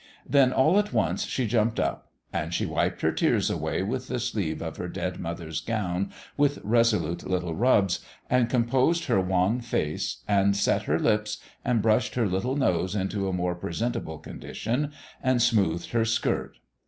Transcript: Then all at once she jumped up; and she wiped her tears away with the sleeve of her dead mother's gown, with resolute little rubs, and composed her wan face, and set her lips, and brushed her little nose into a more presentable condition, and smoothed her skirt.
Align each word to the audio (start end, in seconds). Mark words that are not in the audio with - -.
Then 0.27 0.51
all 0.51 0.79
at 0.79 0.91
once 0.93 1.27
she 1.27 1.45
jumped 1.45 1.79
up; 1.79 2.07
and 2.33 2.55
she 2.55 2.65
wiped 2.65 3.01
her 3.01 3.11
tears 3.11 3.51
away 3.51 3.83
with 3.83 4.07
the 4.07 4.19
sleeve 4.19 4.59
of 4.59 4.77
her 4.77 4.87
dead 4.87 5.19
mother's 5.19 5.61
gown, 5.61 6.11
with 6.35 6.57
resolute 6.63 7.23
little 7.29 7.53
rubs, 7.53 7.99
and 8.27 8.49
composed 8.49 9.05
her 9.05 9.21
wan 9.21 9.61
face, 9.61 10.23
and 10.27 10.55
set 10.57 10.85
her 10.89 10.97
lips, 10.97 11.37
and 11.63 11.83
brushed 11.83 12.15
her 12.15 12.25
little 12.25 12.55
nose 12.55 12.95
into 12.95 13.27
a 13.29 13.33
more 13.33 13.53
presentable 13.53 14.17
condition, 14.17 14.91
and 15.21 15.39
smoothed 15.39 15.91
her 15.91 16.03
skirt. 16.05 16.57